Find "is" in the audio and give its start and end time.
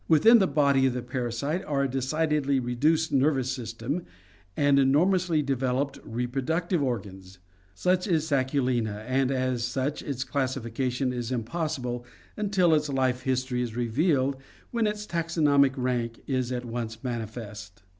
8.07-8.25, 11.13-11.31, 13.61-13.75, 16.25-16.51